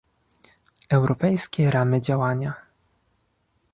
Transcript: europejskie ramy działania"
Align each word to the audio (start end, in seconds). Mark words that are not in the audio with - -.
europejskie 0.89 1.71
ramy 1.71 2.01
działania" 2.01 2.53